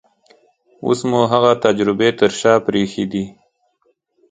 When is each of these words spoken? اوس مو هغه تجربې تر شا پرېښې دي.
اوس 0.85 0.99
مو 1.09 1.21
هغه 1.31 1.51
تجربې 1.65 2.09
تر 2.19 2.31
شا 2.39 2.53
پرېښې 2.67 3.05
دي. 3.11 3.25